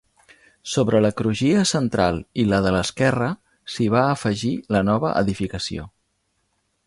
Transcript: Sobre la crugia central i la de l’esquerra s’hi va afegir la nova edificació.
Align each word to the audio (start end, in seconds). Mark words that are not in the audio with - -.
Sobre 0.75 1.01
la 1.05 1.11
crugia 1.19 1.59
central 1.71 2.17
i 2.43 2.45
la 2.53 2.61
de 2.67 2.71
l’esquerra 2.77 3.29
s’hi 3.75 3.89
va 3.97 4.03
afegir 4.15 4.53
la 4.77 4.83
nova 4.91 5.13
edificació. 5.23 5.89